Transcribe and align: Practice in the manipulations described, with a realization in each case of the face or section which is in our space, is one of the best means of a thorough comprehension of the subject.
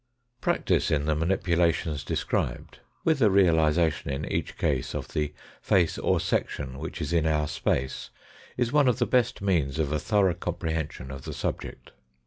Practice 0.41 0.89
in 0.89 1.05
the 1.05 1.13
manipulations 1.13 2.03
described, 2.03 2.79
with 3.03 3.21
a 3.21 3.29
realization 3.29 4.09
in 4.09 4.25
each 4.25 4.57
case 4.57 4.95
of 4.95 5.09
the 5.09 5.31
face 5.61 5.95
or 5.99 6.19
section 6.19 6.79
which 6.79 6.99
is 7.03 7.13
in 7.13 7.27
our 7.27 7.47
space, 7.47 8.09
is 8.57 8.71
one 8.71 8.87
of 8.87 8.97
the 8.97 9.05
best 9.05 9.43
means 9.43 9.77
of 9.77 9.91
a 9.91 9.99
thorough 9.99 10.33
comprehension 10.33 11.11
of 11.11 11.21
the 11.25 11.33
subject. 11.33 11.91